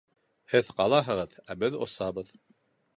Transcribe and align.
—Һеҙ 0.53 0.71
ҡалаһығыҙ, 0.79 1.37
ә 1.55 1.59
беҙ 1.67 1.81
осабыҙ. 1.89 2.35